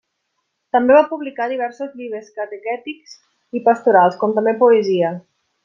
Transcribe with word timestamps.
També 0.75 0.95
va 0.95 1.03
publicar 1.11 1.45
diversos 1.51 1.91
llibres 1.99 2.33
catequètics 2.39 3.15
i 3.61 3.63
pastorals, 3.69 4.19
com 4.25 4.35
també 4.39 4.57
poesia. 4.67 5.17